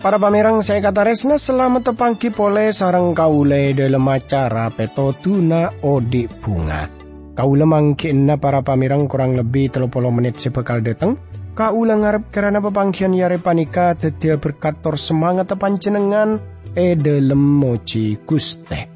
[0.00, 6.24] Para pamerang saya kata resna selamat tepangki pole sarang kaule dalam acara peto tuna odi
[6.24, 6.88] bunga.
[7.36, 11.20] Kaula mangkin na para pamirang kurang lebih 30 menit sebekal datang.
[11.52, 16.40] Kaula ngarep karena pepangkian yare panika tetia berkator semangat tepancenengan
[16.72, 18.88] e dalam moci guste.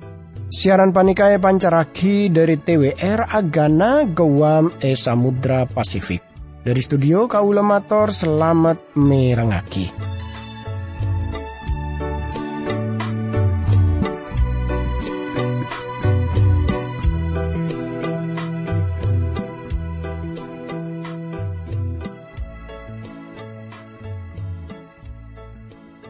[0.49, 6.25] Siaran panika e pancaraki dari TWR Agana Gawam e Samudra Pasifik.
[6.65, 10.15] Dari studio Kaula Mator selamat merengaki.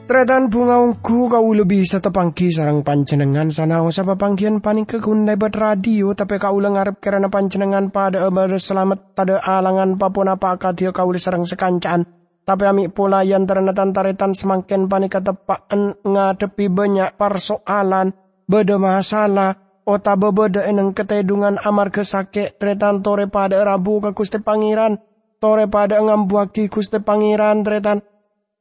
[0.05, 5.57] Tretan bunga ungku kau lebih bisa tepangki sarang pancenengan sana usah pangkian panik kegun lebat
[5.57, 11.09] radio tapi kau ngarep karena pancenengan pada eber selamat tada alangan papun apa akadio kau
[11.17, 12.05] sarang sekancaan
[12.45, 18.13] tapi amik pula yang terenatan taretan semakin panik ketepaan ngadepi banyak persoalan
[18.45, 19.57] beda masalah
[19.89, 25.01] ota bebeda eneng ketedungan amar kesake tretan tore pada rabu ke kuste pangeran
[25.41, 28.05] tore pada ngambuaki kuste pangeran tretan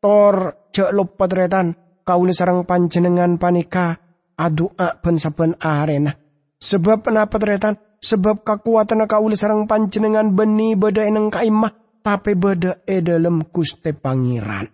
[0.03, 1.71] tor cek lupa tretan
[2.03, 3.95] kauli sarang panjenengan panika
[4.35, 6.11] adua pen saben arena.
[6.59, 7.79] Sebab kenapa tretan?
[8.03, 14.67] Sebab kekuatan kauli sarang panjenengan beni beda eneng kaimah tapi beda e dalam kuste pangeran.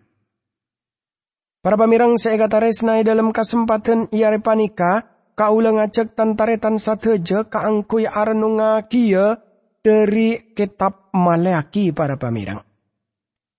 [1.60, 5.06] Para pamirang saya kata resna dalam kesempatan iare panika,
[5.38, 9.38] kaulah ngajak tantaretan sateja kaangkui arenunga kia
[9.84, 12.69] dari kitab Maleaki para pamirang.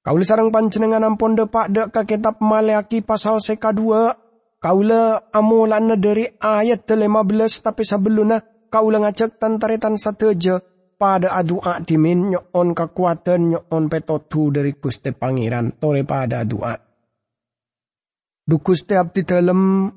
[0.00, 4.16] Kaula sarang panjenengan ampun depak dek ke kitab Maleaki pasal seka dua.
[4.60, 10.60] Kaula amulan dari ayat 15 tapi sebelumnya kaula ngajak tantaretan sateja
[11.00, 16.76] pada adua dimin nyon kekuatan nyon petotu dari Gusti Pangeran tore pada adua.
[18.44, 19.88] Dukus tiap di dalam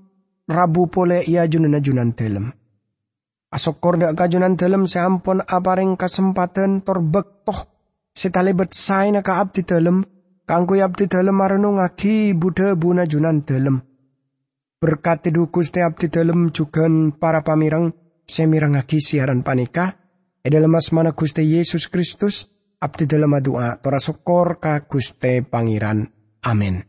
[0.48, 2.48] rabu pole ia junan junan dalam.
[3.52, 7.73] Asokor dak kajunan dalam seampun aparing kesempatan torbek toh
[8.14, 10.06] Setale say na ka abdi dalem,
[10.46, 13.82] kanggo abdi dalem marano ngagi Buddha buna junan dalem.
[14.78, 16.86] Berkat tedu Gusti abdi dalem juga
[17.18, 17.90] para pamirang
[18.30, 19.98] semirang ngagi siaran panika,
[20.46, 22.46] e dalem asmana Gusti Yesus Kristus,
[22.86, 26.06] abdi dalem doa tora sokor ka Gusti Pangeran.
[26.46, 26.86] Amin.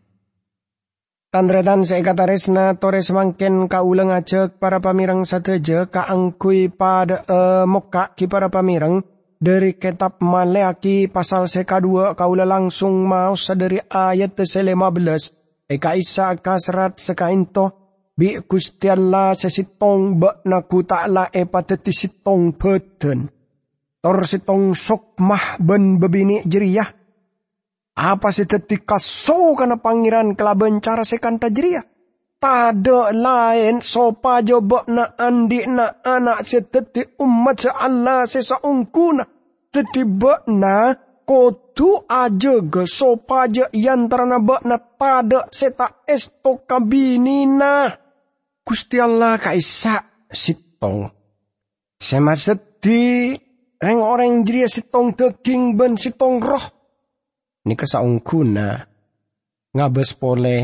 [1.32, 8.30] Tandretan kata resna tore semangken kaulang ajak para pamirang sateja kaangkui pada uh, moka ki
[8.30, 9.13] para pamirang
[9.44, 15.28] dari kitab Maleaki pasal seka dua kaula langsung mau dari ayat lima belas.
[15.68, 17.84] Eka isa kasrat sekainto
[18.16, 18.88] bi Gusti
[19.36, 23.28] sesitong bak naku ta'la e pateti sitong peten
[24.00, 26.88] tor sitong sok mah ben bebini jeriah.
[27.94, 31.84] Apa si tetika so kana pangeran kelaban cara sekanta jeriah?
[32.36, 39.33] Tada lain sopa jobo na andi na anak seteti umat se Allah sesaungkuna.
[39.74, 40.94] Tetiba na
[41.26, 47.90] kotu aja ge sopa je yantarana ba na tada seta esto kabinina.
[48.62, 49.98] Gusti Allah kaisa
[50.30, 51.10] sitong.
[51.98, 53.34] Sema seti
[53.82, 56.64] reng orang jiria sitong teking ben sitong roh.
[57.66, 58.68] Ini kesaungkuna
[59.74, 60.56] ngabes pole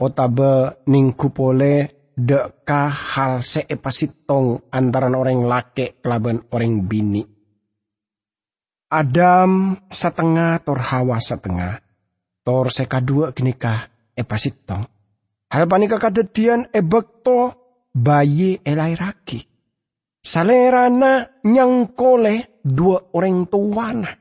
[0.00, 1.74] otabe ningku pole
[2.16, 7.33] deka hal seepasitong antaran orang lake kelaban orang bini.
[8.94, 11.82] Adam setengah tor Hawa setengah.
[12.46, 14.86] Tor seka dua kenikah epasitong.
[15.50, 17.50] Hal panika kadedian ebekto
[17.90, 19.42] bayi elai raki.
[20.22, 24.14] Salerana nyangkole dua orang tuana.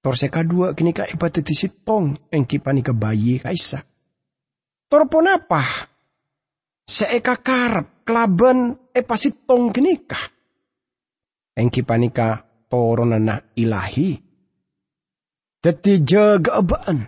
[0.00, 3.84] Tor seka dua kenika epateti sitong engki panika bayi kaisa.
[4.88, 5.60] Torpon apa?
[6.88, 10.24] Seeka karep kelaban epasitong kenikah.
[11.52, 14.12] Engki panika toronana ilahi.
[15.58, 16.98] Dati jaga abaan.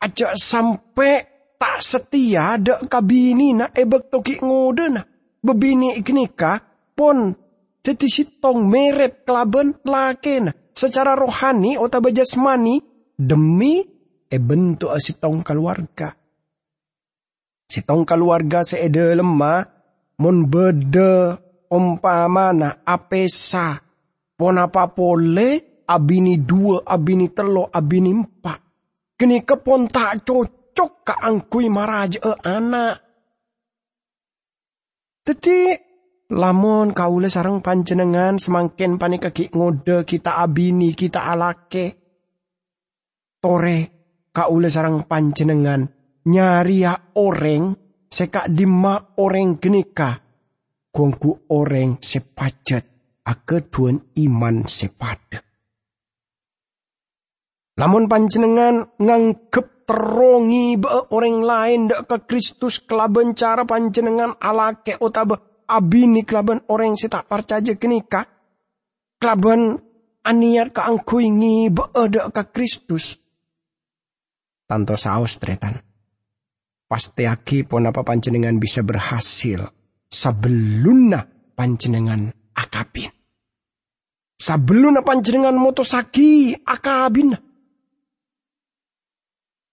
[0.00, 1.14] Aja sampai
[1.60, 5.04] tak setia ada kabini na ebek toki ngodena.
[5.44, 6.62] Bebini iknika
[6.96, 7.36] pon
[7.84, 10.54] dati sitong merep kelaban lakena.
[10.74, 12.82] Secara rohani atau bajasmani
[13.14, 13.78] demi
[14.26, 16.10] e bentuk asitong keluarga
[17.64, 19.64] Sitong keluarga seede lemah,
[20.20, 21.34] mun bede
[21.72, 23.80] umpamana apesa,
[24.34, 28.60] pon apa pole, abini dua, abini telo, abini empat.
[29.14, 32.94] Kini kepon tak cocok ka angkui maraja e anak.
[35.24, 35.72] Teti
[36.34, 41.86] lamun kaule sarang panjenengan semakin panik kaki ngode kita abini kita alake.
[43.40, 43.78] Tore
[44.34, 45.86] kaule sarang panjenengan
[46.26, 47.76] nyaria orang
[48.08, 50.16] seka dima orang genika
[50.90, 52.93] kongku orang sepajet
[53.72, 55.40] tuan iman sepada.
[57.74, 65.64] Namun panjenengan nganggep terongi be orang lain dak ke Kristus kelaban cara panjenengan alake otabe
[65.66, 68.24] abini kelaban orang sita percaya kenika
[69.18, 69.82] kelaban
[70.22, 73.18] aniat kaangkuingi be dak ke Kristus.
[74.64, 75.76] Tanto saus tretan.
[76.84, 79.66] Pasti aki pun apa panjenengan bisa berhasil
[80.06, 81.26] sebelumnya
[81.58, 83.10] panjenengan akabin.
[84.38, 87.34] Sebelumnya panjenengan motosaki akabin.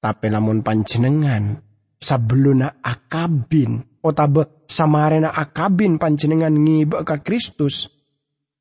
[0.01, 1.61] Tapi lamun panjenengan
[2.01, 7.89] sebelumnya akabin otabe samarena akabin panjenengan ngibe ke Kristus.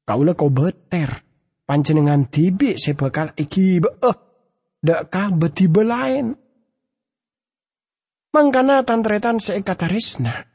[0.04, 1.24] Kaulah kau beter
[1.64, 4.16] panjenengan tibi sebekal iki eh
[4.84, 6.36] dak ka betibe lain.
[8.30, 10.46] Mangkana tantretan seekatarisna.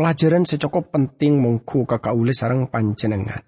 [0.00, 3.44] Pelajaran secokop penting mengku ke kaule sarang panjenengan.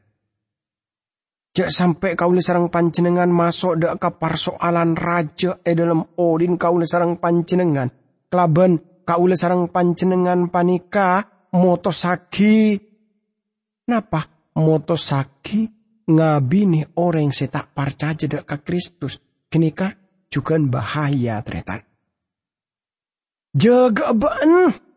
[1.56, 7.16] Jak sampai kau sarang panjenengan masuk dek ke persoalan raja e dalam odin kau sarang
[7.16, 7.88] panjenengan.
[8.28, 11.24] Kelaban kau sarang panjenengan panika
[11.56, 12.76] motosaki.
[13.88, 14.52] Napa?
[14.52, 15.64] Motosaki
[16.04, 19.16] ngabini orang setak percaya dek ke Kristus.
[19.48, 19.88] Kenika
[20.28, 21.80] juga bahaya tretan.
[23.56, 24.91] Jaga ben.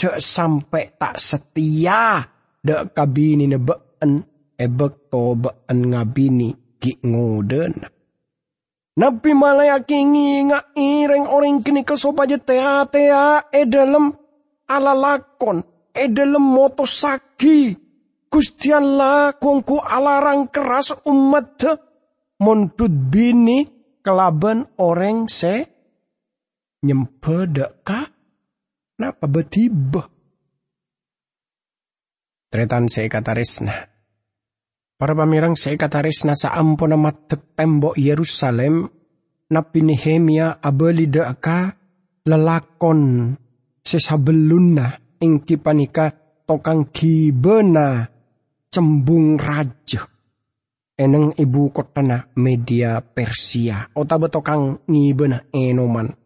[0.00, 2.24] Jak sampai tak setia.
[2.64, 4.24] Dek kabini nebeen
[4.56, 6.56] ebek toba an ngabini.
[6.80, 7.76] Ki ngoden.
[8.96, 14.08] Nabi malaya kingi nga ireng orang kini kesopaja tea tea e dalam
[14.64, 15.60] ala lakon
[15.92, 17.76] e dalam moto saki.
[18.32, 18.96] Gustian
[19.36, 21.60] kongku alarang keras umat
[22.40, 23.68] montut bini
[24.00, 25.68] kelaban orang se.
[26.80, 28.08] Nyempeda ka
[29.00, 30.04] napa betiba.
[32.52, 33.88] Tretan se katarisna.
[35.00, 38.84] Para pamirang nasa ampun matek tembok Yerusalem
[39.48, 41.72] napi Nehemia abeli aka
[42.28, 43.32] lelakon
[43.80, 46.12] sesabeluna ingki panika
[46.44, 48.04] tokang kibena
[48.68, 50.04] cembung raja
[51.00, 56.19] eneng ibu kotana media Persia ota betokang ngibena enoman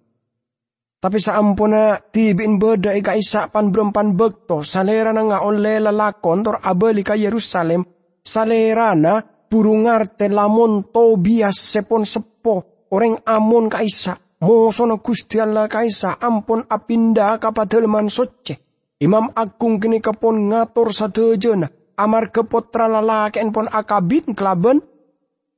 [1.04, 6.64] tapi saampuna tibin beda ika isa pan berempan bekto salera na nga oleh lalakon tor
[6.64, 7.84] abeli ka Yerusalem.
[8.24, 17.36] Salerana burungarte lamun Tobias sepon sepo orang amon kaisa mosono Gusti Allah kaisa ampun apinda
[17.36, 18.56] kapadelman soce
[18.96, 21.68] Imam Agung kini kepon ngatur sadejena
[22.00, 24.80] amar ke potra lalaki pon akabin kelaben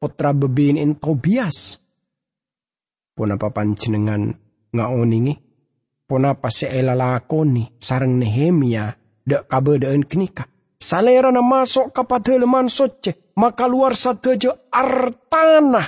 [0.02, 1.78] potra bebin in Tobias.
[3.14, 5.34] Pun apa panjenengan ngaoningi
[6.06, 8.94] pun apa seelalakoni sarang Nehemia
[9.26, 10.46] dek kabedaan kenika
[10.80, 15.82] salera na masuk kepada leman soce, maka luar satejo artana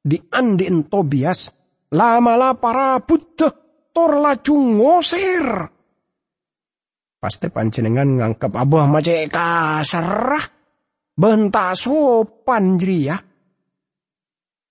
[0.00, 1.50] di andin Tobias,
[1.90, 3.50] lama para buddha
[3.90, 5.46] tor lacung ngosir.
[7.16, 10.46] Pasti panjenengan ngangkep abah mace kasarah,
[11.16, 13.18] benta sopan ya.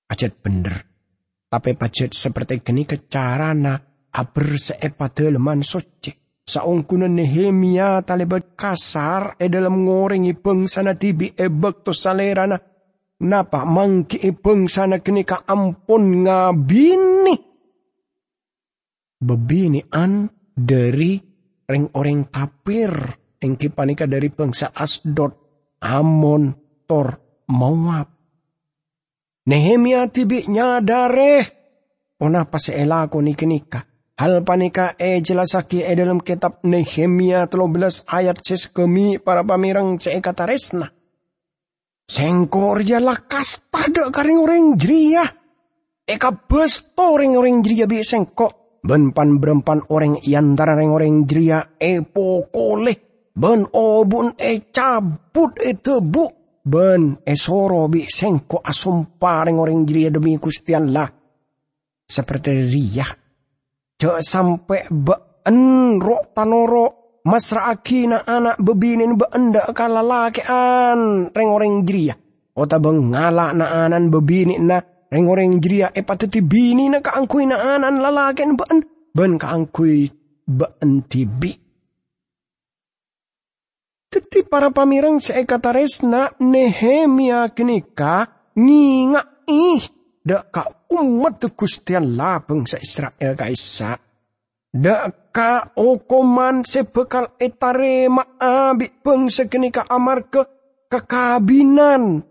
[0.05, 0.94] Ajet bener,
[1.49, 3.77] tapi pajet seperti gini kecarana
[4.15, 11.49] aber seepada leman soce Saungkunan Nehemia talibat kasar e dalam ngorengi bangsa na tibi e
[11.49, 12.53] bakto salerana.
[13.25, 17.35] Napa mangki e bangsa na kenika ampun ngabini.
[19.25, 21.17] Bebini an dari
[21.65, 22.93] reng orang kafir.
[23.41, 25.33] Engki panika dari bangsa Asdod,
[25.81, 26.53] Amon,
[26.85, 27.07] Tor,
[27.49, 28.14] Moab.
[29.45, 31.45] Nehemia tibi nyadare.
[32.19, 33.85] Onapa seelako ni kenika
[34.15, 40.15] Hal panika e jelasaki e dalam kitab Nehemia 13 ayat ses kemi para pamirang ce
[40.23, 40.87] kataresna.
[42.07, 45.27] Sengkor ya lakas pada karing orang jeria.
[46.07, 48.79] Eka besto orang orang jeria bi sengkok.
[48.87, 53.29] Ben pan berempan orang iantara orang orang jeria e pokole.
[53.35, 56.44] Ben obun e cabut e tebu.
[56.65, 61.05] Ben e soro bi sengkok asumpa orang jeria demi kustian lah.
[62.05, 63.25] Seperti riah
[63.95, 66.85] Jo sampai been rok tanoro
[67.23, 72.15] masra akina anak bebinin beenda laki an reng orang jiria.
[72.59, 77.79] Ota bengala na anan bebini na reng orang jiria e pateti bini na kaangkui na
[77.79, 78.83] anan lalaken been
[79.15, 80.11] ben kaangkui
[80.43, 81.64] been tibi.
[84.15, 89.83] Teti para pamirang seekatares na Nehemia kenika nginga ih
[90.23, 93.99] dak ka umat Gustian la bangsa Israel kaisa.
[94.71, 100.47] Daka okoman sebekal etare maabi bangsa kenika amar ke
[100.87, 102.23] kekabinan.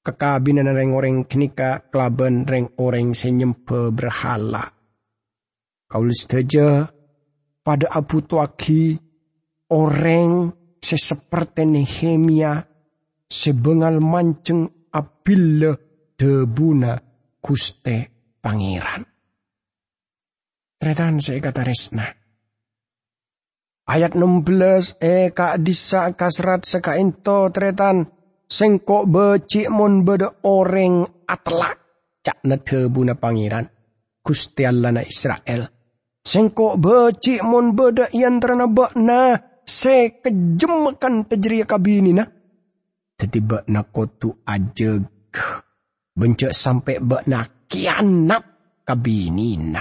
[0.00, 4.72] Kekabinan reng orang kenika kelaban reng orang senyempe berhala.
[5.84, 6.88] Kaulis saja
[7.60, 8.96] pada abu tuaki
[9.68, 12.58] orang seseperti Nehemia
[13.30, 15.78] sebengal manceng apile
[16.18, 16.98] debuna
[17.38, 17.96] kuste
[18.42, 19.06] pangeran.
[20.76, 22.06] Tretan saya kata resna.
[23.86, 28.10] Ayat 16 eka disa kasrat seka into tretan
[28.46, 31.78] sengko becik mon beda orang atlak
[32.22, 33.70] cak na debuna pangeran.
[34.22, 35.66] Gusti Allah na Israel.
[36.22, 38.70] Sengko becik mon beda yang terana
[39.62, 42.24] bakna se kejemakan tejria kabini na.
[43.92, 45.06] Kotu ajeg
[46.12, 48.44] Bencok sampai bakna kianap
[48.84, 49.80] kabinina.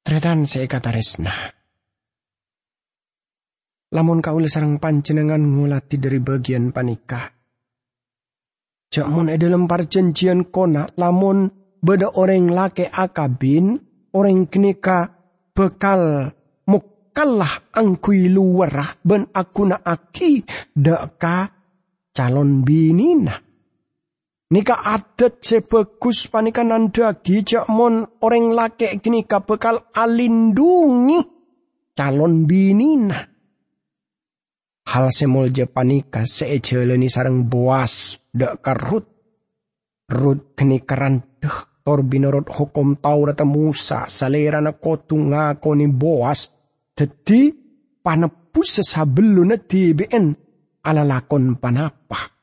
[0.00, 1.34] Tretan kata resna.
[3.92, 7.28] Lamun kau sarang pancenengan ngulati dari bagian panikah.
[8.90, 13.76] Cak mun dalam perjanjian kona lamun beda orang lake akabin,
[14.16, 15.14] orang kenika
[15.52, 16.32] bekal
[17.10, 21.50] mukalah angkui luarah ben aku na aki deka
[22.14, 23.34] calon binina.
[24.50, 31.18] Nika adat sebagus panika nandagi mon orang laki kini bakal alindungi
[31.98, 33.18] calon binina.
[34.90, 39.06] Hal semolja panika seejeleni sarang boas dak karut.
[40.10, 46.59] Rut kini karandeh tor binorot hukum Taurat Musa salerana kotu ngakoni boas.
[47.00, 47.48] Jadi
[48.04, 50.36] panepus sesabeluna DBN
[50.84, 52.40] ala lakon panapa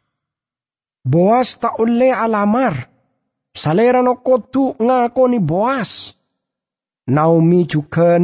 [1.08, 2.76] Boas tak oleh alamar.
[3.54, 6.12] Salera no kotu ngakoni Boas.
[7.08, 8.20] Naomi juga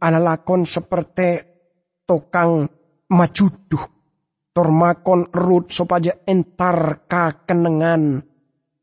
[0.00, 1.36] alalakon seperti
[2.08, 2.64] tokang
[3.12, 3.84] majuduh.
[4.48, 8.24] Tormakon rut sopaja entar ka kenengan.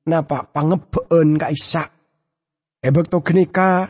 [0.06, 1.90] Napa pangebeen ka isa.
[2.78, 3.90] Ebek to genika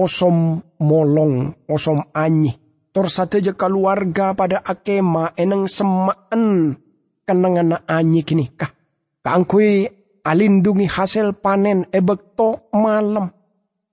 [0.00, 2.56] osom molong, osom anyi.
[2.90, 6.74] Tor sateja keluarga pada akema eneng semaan
[7.22, 8.26] kenengan na anyi
[8.56, 8.72] kah
[9.20, 9.84] Kaangkui
[10.24, 13.30] alindungi hasil panen ebekto malam.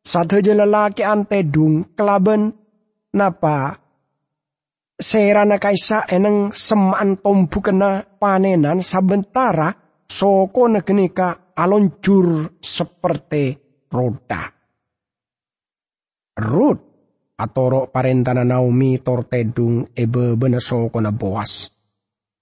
[0.02, 2.56] Sateja lelaki antedung kelaben
[3.14, 3.76] napa
[4.98, 9.70] serana kaisa eneng semaan tompu kena panenan sabentara
[10.08, 13.54] soko negenika aloncur seperti
[13.92, 14.57] roda.
[16.38, 16.80] Rut
[17.38, 21.70] atoro parentana Naomi tortedung ebe beneso na boas.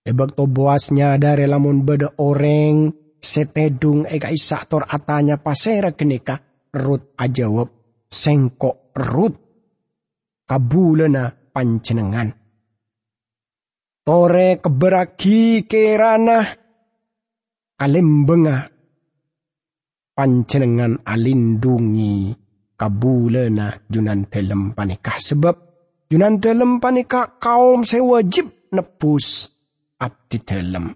[0.05, 6.37] Ebek to boasnya dari lamun beda orang setedung eka isa tor atanya pasera kenika
[6.77, 7.69] rut ajawab
[8.05, 9.35] sengkok rut
[10.45, 12.29] kabulena pancenengan.
[14.05, 16.45] Tore keberaki kerana
[17.73, 18.69] kalembenga
[20.13, 22.44] pancenengan alindungi
[22.75, 25.55] kabulena junan telem panikah sebab
[26.11, 29.47] junan telem panikah kaum sewajib nebus
[29.99, 30.91] abdi dalam.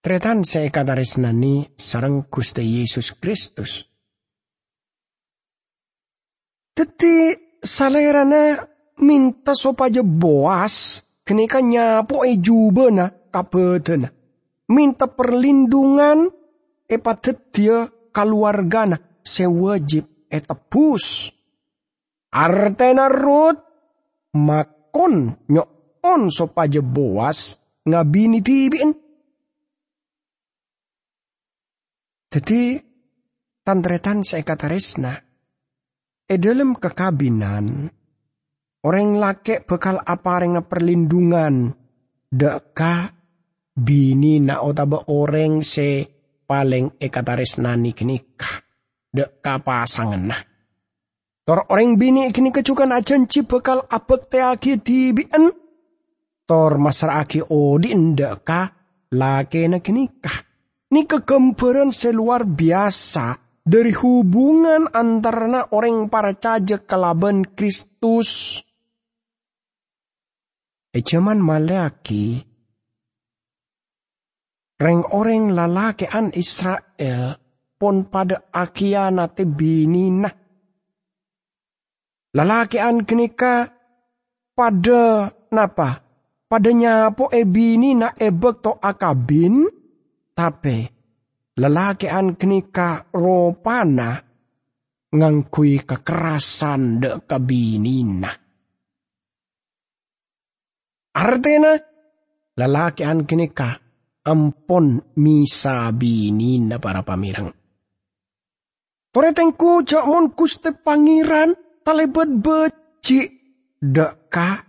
[0.00, 3.84] Tretan saya kata resnani sarang Gusti Yesus Kristus.
[6.72, 8.64] Teti salerana
[9.04, 14.08] minta sopaja boas kenika nyapo e jubena kabetena.
[14.72, 16.32] Minta perlindungan
[16.88, 17.84] e patet dia
[18.14, 21.34] keluargana sewajib e tebus.
[22.30, 23.58] Artena rut
[24.38, 25.68] makon nyok
[26.06, 28.94] on so paja boas ngabini tibin.
[32.30, 32.78] Jadi
[33.66, 35.18] tantretan saya kata resna.
[36.30, 37.90] E dalam kekabinan,
[38.86, 41.74] orang laki bekal apa yang perlindungan.
[42.30, 43.10] Deka
[43.74, 46.06] bini na otaba orang se
[46.46, 48.69] paling e kata resnani kenikah.
[49.10, 50.42] Deka pasangan nah.
[51.42, 55.50] Tor orang bini kini kecukan ajan bekal abek teaki tibien
[56.46, 58.14] tor masaraki odin
[58.46, 58.70] ka
[59.10, 60.46] laki na kinikah.
[60.90, 68.62] Ni kegemperan seluar biasa dari hubungan antara orang para caja kelaban Kristus.
[70.90, 72.42] E zaman malaki,
[74.82, 77.38] reng orang lalaki an Israel
[77.80, 80.28] pon pada akiana te binina.
[82.36, 83.72] Lalaki an kenika
[84.52, 86.10] pada napa?
[86.50, 89.70] padanya po ebini na ebek to akabin,
[90.34, 90.82] tapi
[91.54, 94.18] lelakian kenika ropana
[95.14, 98.30] ngangkui kekerasan de kabinina.
[101.10, 101.74] Artinya
[102.58, 103.78] lelakian kenika
[104.26, 107.59] ampon misa binina para pamirang.
[109.10, 113.26] Toretengku jak mon kuste pangeran talebet beci
[113.82, 114.62] deka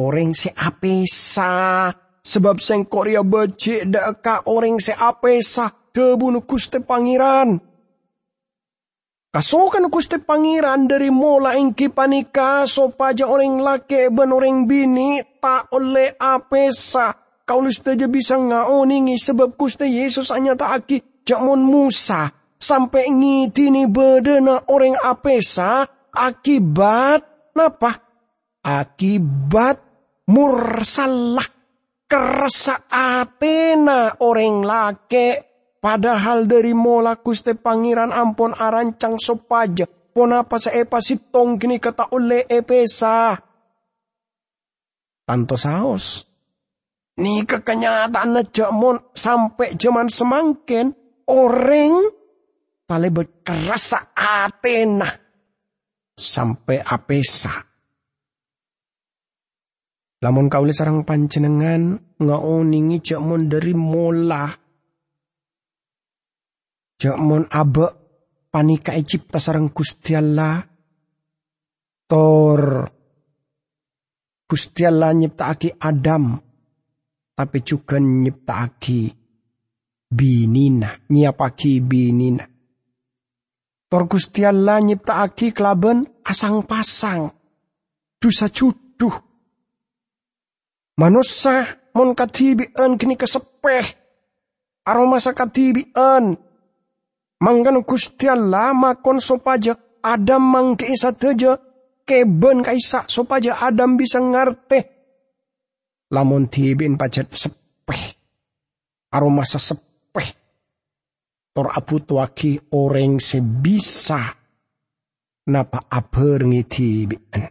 [0.00, 1.92] orang se apesa.
[2.22, 5.68] Sebab seng korea beci deka orang se apesa.
[5.92, 7.60] Debunuh kuste pangeran.
[9.28, 16.16] Kasokan kuste pangeran dari mola engki panika sopaja orang laki ben orang bini tak oleh
[16.16, 17.12] apesa.
[17.44, 20.96] Kau saja bisa ngaoningi sebab kuste Yesus hanya tak aki
[21.28, 25.82] jamon Musa sampai ngitini bedena orang apesa
[26.14, 27.98] akibat napa?
[28.62, 29.82] Akibat
[30.30, 31.42] mursalah
[32.06, 35.50] kerasa atena orang lake.
[35.82, 39.90] Padahal dari mola kuste pangeran ampon arancang sopaja.
[40.14, 43.34] Pon apa seepa sitong kini kata oleh epesa?
[45.26, 46.22] Tanto saos
[47.18, 50.96] ni kekenyataan jamon sampai zaman semangken
[51.28, 52.21] orang
[52.92, 55.08] Pale berkerasa Atena
[56.12, 57.56] sampai Apesa.
[60.20, 64.44] Lamun kaulis sarang panjenengan ngaoningi mon dari mola.
[67.16, 67.86] mon abe
[68.52, 70.60] panika Egypta sarang Gusti Allah.
[72.04, 72.60] Tor
[74.44, 76.36] Gusti Allah nyiptaaki Adam
[77.32, 79.00] tapi juga nyiptaaki
[80.12, 82.51] binina, nyiapaki binina.
[83.92, 87.28] Tor Gusti Allah nyiptaake kelaben asang-pasang.
[88.16, 89.12] Dusa juduh.
[90.96, 93.84] Manusia mon katibien kini kesepeh.
[94.88, 96.40] Aroma sa katibien.
[97.44, 101.60] Manggan Allah makon sopaja Adam mangke isa teja
[102.08, 104.88] keben kaisa sopaja Adam bisa ngarte.
[106.08, 108.16] Lamun tibin pacet sepeh.
[109.12, 109.91] Aroma sa sepeh
[111.52, 114.20] tor apu tuaki orang sebisa
[115.52, 117.42] napa aber ngiti bian.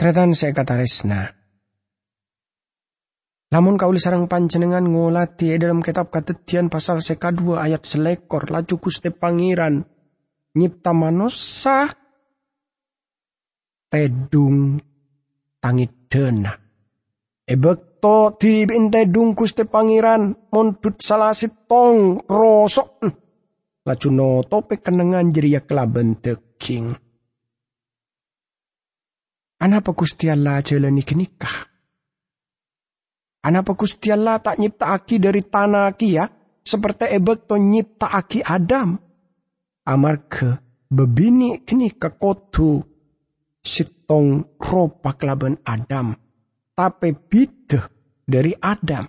[0.00, 1.28] Tretan saya kata resna.
[3.50, 9.10] Lamun kau sarang panjenengan ngolati dalam kitab katetian pasal seka dua ayat selekor laju kuste
[9.10, 9.82] pangeran
[10.54, 11.90] nyipta manusia
[13.90, 14.78] tedung
[15.58, 16.69] tangit dena.
[17.50, 21.34] Ebek to di binte dungkus te pangeran montut salah
[21.66, 23.02] tong rosok.
[23.82, 26.94] Laju no tope kenengan jeria kelaben te king.
[29.66, 31.66] Anapa Gusti Allah jalani kenikah?
[33.42, 36.30] Anapa Gusti Allah tak nyipta aki dari tanah aki ya?
[36.62, 38.94] Seperti ebek to nyipta aki Adam.
[39.90, 40.54] Amar ke
[40.86, 42.78] bebini kini kekotu
[43.58, 46.29] sitong ropa kelaben Adam
[46.80, 47.84] tapi bida
[48.24, 49.04] dari Adam.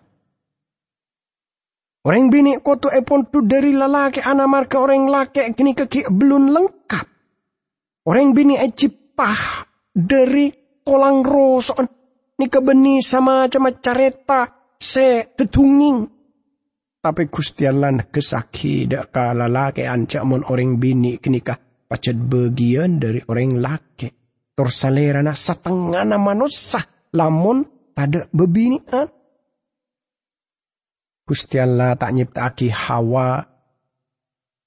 [2.04, 7.08] Orang bini koto epon tu dari lelaki anak marka orang laki kini keki belum lengkap.
[8.10, 9.32] Orang bini Egypta
[9.94, 10.52] dari
[10.84, 11.86] tolang roson
[12.42, 16.10] ni kebeni sama cama careta se tetunging.
[17.02, 21.56] Tapi Gusti Allah kesaki dak ka lalaki ancak mon orang bini kini ka
[21.88, 24.10] pacet bagian dari orang laki.
[24.52, 29.08] Torsalera na setengah na manusia lamun tada bebinian.
[31.22, 33.40] Gusti Allah tak nyiptaki Hawa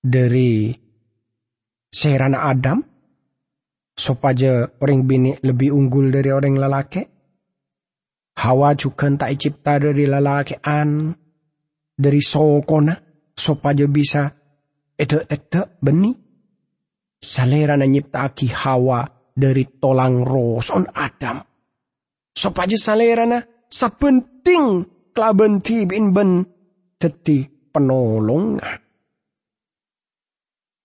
[0.00, 0.72] dari
[1.92, 2.80] serana Adam
[3.92, 7.02] supaya orang bini lebih unggul dari orang lelaki.
[8.34, 11.14] Hawa juga tak cipta dari lelaki an
[11.94, 12.96] dari sokona
[13.36, 14.30] supaya bisa
[14.96, 16.12] itu itu beni.
[17.24, 21.53] Salera nyiptaki Hawa dari tolang roson Adam
[22.34, 23.38] Sopaja salerana
[23.70, 24.82] sapenting
[25.14, 26.42] klaben tibin ben
[26.98, 28.58] teti penolong.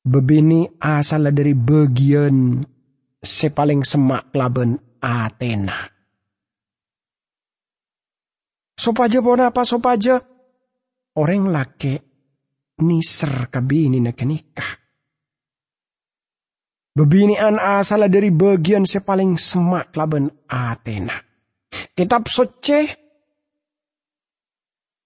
[0.06, 2.62] Bebini asal dari bagian
[3.18, 5.76] sepaling semak klaben Athena.
[8.80, 10.24] Sopaja pun apa sopaja?
[11.20, 12.00] Orang laki
[12.80, 14.80] niser kabini na kenikah.
[16.96, 21.29] Bebinian asal dari bagian sepaling semak laben Athena.
[21.70, 22.80] Kitab suci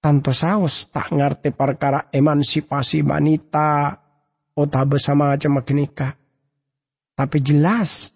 [0.03, 3.95] tanto saus tak ngerti perkara emansipasi wanita
[4.59, 6.11] ota bersama macam kenika.
[7.13, 8.09] Tapi jelas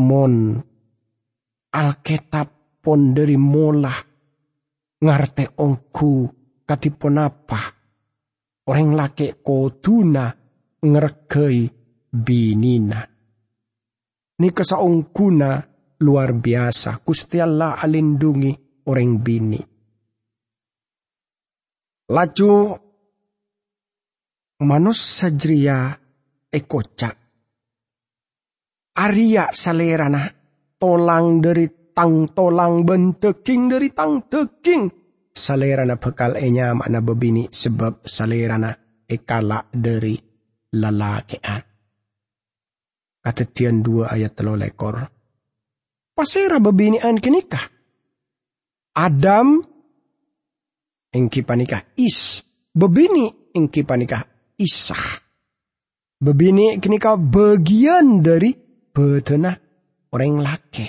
[0.00, 0.58] mon
[1.70, 3.94] Alkitab pun dari mula
[4.98, 6.12] ngerti ongku
[6.66, 7.62] katipun apa
[8.66, 10.26] orang laki koduna
[10.82, 11.70] ngergei
[12.10, 13.00] binina.
[14.40, 15.69] Ni kesaungkuna
[16.00, 17.04] luar biasa.
[17.04, 19.60] Gusti Allah alindungi orang bini.
[22.10, 22.52] Laju
[24.66, 25.94] manus sajria
[26.50, 27.16] ekocak.
[29.00, 30.26] Arya salerana
[30.76, 34.90] tolang dari tang tolang benteking dari tang teking.
[35.30, 38.74] Salerana bekal enya mana bebini sebab salerana
[39.06, 40.18] ekala dari
[40.74, 41.62] lalakean.
[43.20, 45.19] Katetian dua ayat telo lekor.
[46.20, 47.64] Pasera bebinian kenikah.
[48.92, 49.64] Adam
[51.16, 52.44] engki panikah is.
[52.76, 54.28] Bebini engki panikah
[54.60, 55.00] isah.
[56.20, 58.52] Bebini kenikah bagian dari
[58.92, 59.56] betenah
[60.12, 60.86] orang laki.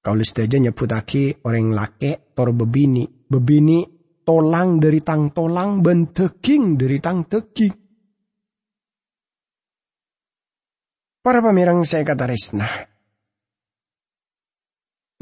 [0.00, 3.04] Kau aja nyebutake orang laki tor bebini.
[3.04, 3.84] Bebini
[4.24, 7.76] tolang dari tang tolang benteking dari tang teking.
[11.20, 12.93] Para pamirang saya kata resna.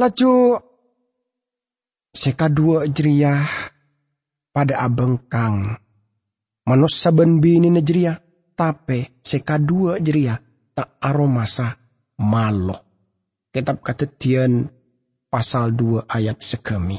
[0.02, 0.58] Laju
[2.10, 3.46] seka dua jeriah
[4.50, 5.78] pada abeng kang.
[6.66, 8.18] Manus saben bini nejeriah
[8.58, 10.42] tape seka dua jeriah
[10.74, 11.78] tak aromasa
[12.18, 12.82] malo.
[13.54, 14.66] Kitab katetian
[15.30, 16.98] pasal 2 ayat sekemi.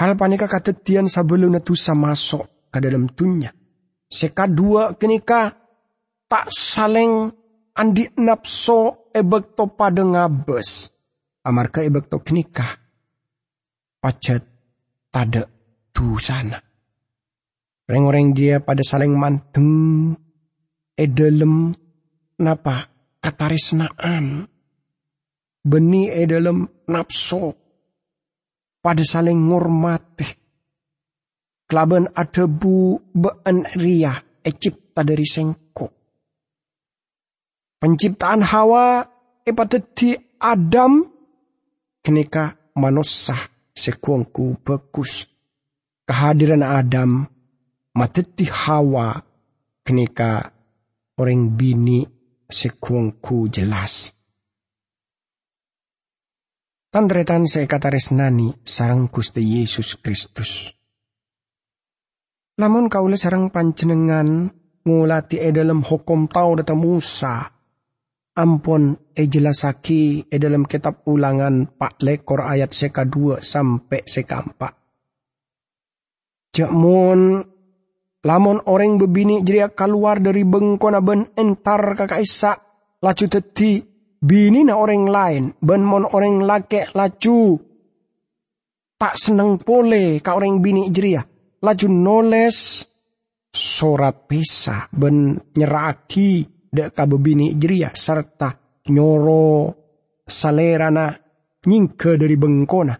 [0.00, 3.52] Hal panika katetian sebelum netusa masuk ke dalam tunya.
[4.08, 5.52] Seka dua kenika
[6.24, 7.28] tak saling
[7.76, 10.91] andi napso ebek to pada ngabes.
[11.42, 12.66] Amarka ebek to kenika.
[14.02, 14.42] Pacet
[15.10, 15.42] tada
[15.94, 16.58] tu sana.
[17.86, 20.14] Reng-reng dia pada saling manteng
[20.96, 21.74] edalem
[22.38, 22.88] napa
[23.22, 24.46] katarisnaan
[25.62, 27.54] beni e dalam nafsu
[28.82, 30.26] pada saling ngurmati
[31.70, 35.86] kelaban ada bu been ria e cipta dari sengko
[37.78, 39.06] penciptaan hawa
[39.46, 39.50] e
[39.94, 40.10] di
[40.42, 41.11] Adam
[42.02, 43.38] kenika manusia
[43.72, 45.30] sekuangku bagus
[46.04, 47.24] kehadiran Adam
[47.94, 49.22] mateti hawa
[49.86, 50.50] kenika
[51.16, 52.02] orang bini
[52.50, 54.12] sekuangku jelas.
[56.92, 60.68] Tandretan saya kata resnani sarang Gusti Yesus Kristus.
[62.60, 64.52] Lamun kaula sarang panjenengan
[64.84, 67.48] ngulati e dalam hukum tau data Musa.
[68.32, 74.72] Ampun e jelasaki e dalam kitab ulangan pak lekor ayat seka dua sampai seka empat.
[76.52, 77.52] Jakmun
[78.22, 82.54] Lamun orang bebini jeria keluar dari bengkona ben entar kakak isa
[83.02, 83.82] lacu teti
[84.22, 87.58] bini na orang lain ben mon orang lake lacu
[88.94, 91.26] tak seneng pole ka orang bini jeria
[91.66, 92.86] laju noles
[93.50, 98.48] sorat pesa ben nyeraki dek ka bebini jeria serta
[98.88, 99.74] nyoro
[100.26, 101.12] salerana
[101.68, 102.94] nyingke dari bengkona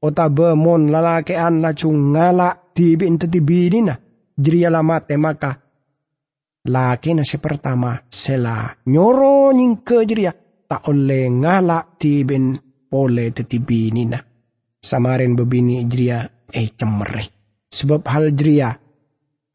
[0.00, 3.94] otabe mon lalakean lacu ngalak tibi teti bini na
[4.38, 5.50] Jiri mate maka
[6.70, 10.30] laki na si pertama sela nyoro nyingke jiria
[10.70, 12.54] tak oleh ngalak tibin
[12.86, 14.18] pole tetibini na.
[14.78, 16.22] Samarin bebini jiria
[16.54, 17.24] eh cemere.
[17.66, 18.70] Sebab hal jiria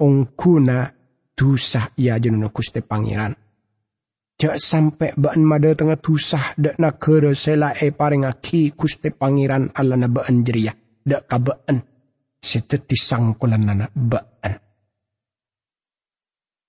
[0.03, 0.91] ongkuna
[1.31, 3.42] tusah ia jenuh kuste pangeran.
[4.43, 9.71] Jak sampai baan mada tengah tusah dak nak kere sela e paring aki kuste pangeran
[9.71, 10.75] ala na baan jeria.
[10.99, 11.79] Dak ka baan.
[12.43, 14.59] Seteti sangkulan na baan.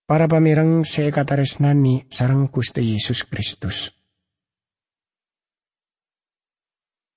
[0.07, 3.91] Para pamirang saya kata resnani sarang Gusti Yesus Kristus.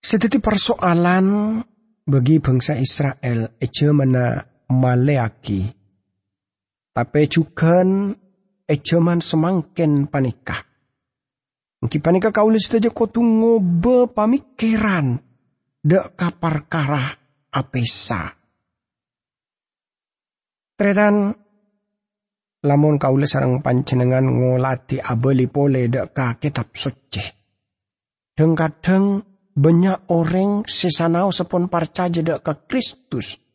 [0.02, 1.62] Sedeti persoalan
[2.02, 4.41] bagi bangsa Israel eja mana
[4.74, 5.70] maleaki.
[6.98, 7.86] Tapi juga
[8.68, 10.62] eja man semangken panikah.
[11.82, 15.24] Mungkin panikah kaulis saja kotu ngobe pamikiran.
[15.88, 17.16] Dek kapar karah
[17.56, 18.28] apesa.
[20.76, 21.32] Tretan
[22.68, 27.24] lamun kaula sarang panjenengan ngolati abeli pole dek ka kitab suci.
[28.36, 28.54] Deng
[29.58, 33.47] banyak orang sesanau sepon percaya dek ke Kristus.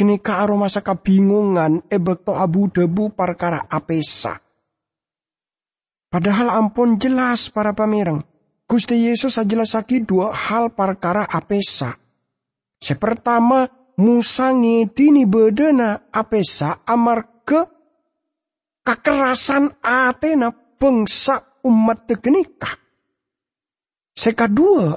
[0.00, 4.32] Kini ka aroma sa kabingungan ebek to abu debu perkara apesa.
[6.08, 8.24] Padahal ampun jelas para pamirang.
[8.64, 12.00] Gusti Yesus ajelasaki dua hal perkara apesa.
[12.80, 13.68] Sepertama,
[14.00, 17.60] Musa ngedini bedena apesa amar ke
[18.80, 20.48] kekerasan atena
[20.80, 22.72] bangsa umat tegenika.
[24.16, 24.96] Sekadua,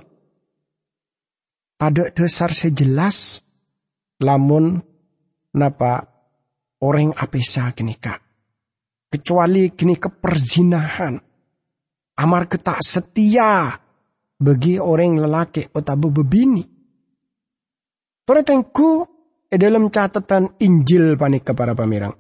[1.75, 3.43] pada dasar sejelas
[4.23, 4.92] lamun
[5.57, 6.03] napa
[6.81, 8.19] orang apesa kini kak.
[9.09, 11.15] Kecuali kini keperzinahan.
[12.13, 13.73] Amar ketak setia
[14.37, 16.65] bagi orang lelaki atau bebini.
[18.23, 18.91] Toretengku
[19.49, 22.13] e dalam catatan Injil panik kepada pamirang.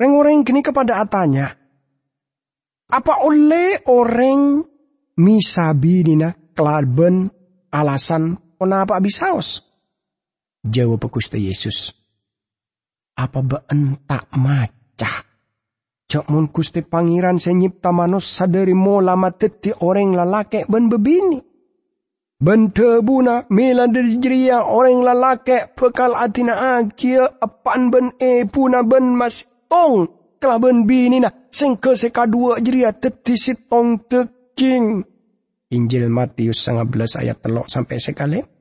[0.00, 1.52] Orang-orang kini kepada atanya,
[2.88, 4.64] apa oleh orang
[5.20, 7.28] misabi dina kelaben
[7.68, 9.69] alasan kenapa bisaos?
[10.60, 11.88] Jawab Gusti Yesus.
[13.16, 15.12] Apa been tak maca?
[16.10, 21.40] Cak mun Gusti Pangeran senyipta manus sadari mola mateti orang lalake ben bebini.
[22.40, 29.12] Ben tebuna mila dari jeria orang lalake pekal atina akia apan ben e puna ben
[29.12, 30.08] mas tong
[30.40, 31.92] kelaben bini na sing ke
[32.28, 35.04] dua jeria teti tong teking.
[35.70, 38.59] Injil Matius 19 ayat telok sampai sekali.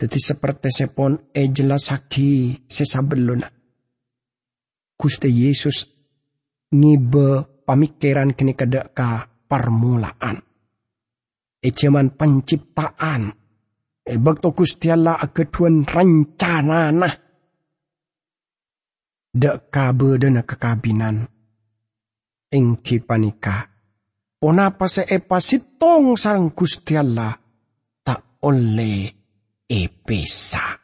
[0.00, 3.44] Teti seperti sepon e jelas haki sesabeluna.
[4.96, 5.84] Gusti Yesus
[6.72, 10.40] ngibe pamikiran kini kedek ka permulaan
[11.60, 13.28] Ejaman penciptaan.
[14.00, 17.14] E bakto Gusti Allah akeduan rencana nah.
[19.36, 21.28] Dek kabe kekabinan.
[22.48, 23.68] Engki panika.
[24.40, 27.36] Onapa se epa sitong sarang Gusti Allah
[28.00, 29.19] tak oleh
[29.70, 30.74] epesa.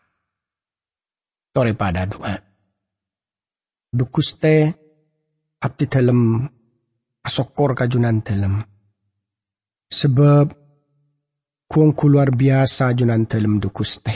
[1.51, 2.39] Tore pada doa.
[3.91, 4.71] Dukuste
[5.59, 6.47] abdi dalam
[7.27, 8.63] asokor kajunan dalam.
[9.91, 10.67] Sebab
[11.67, 14.15] Kuang luar biasa junan telem dukus teh.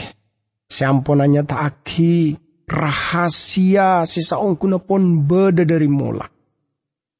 [0.71, 6.23] Samponanya aki rahasia sisaong kuna pon beda dari mola.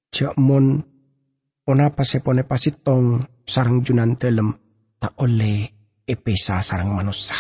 [0.08, 0.80] Cak mon
[1.68, 4.56] onapa sepone pasitong sarang junan telem
[4.96, 5.68] tak oleh
[6.12, 7.40] epesa sarang manusia.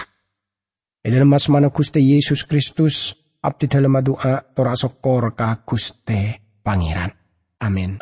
[1.03, 3.11] E dalam mas mana kuste Yesus Kristus
[3.43, 7.11] abdi dalam doa tora sokor ka kuste pangeran.
[7.61, 7.97] Amin.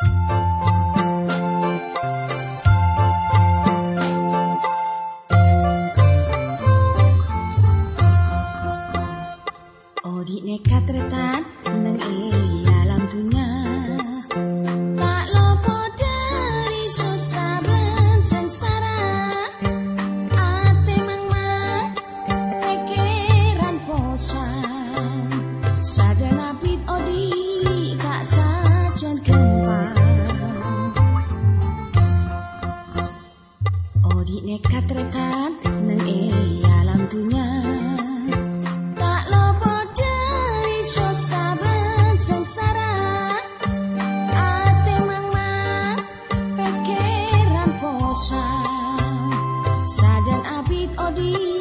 [51.09, 51.58] 到底。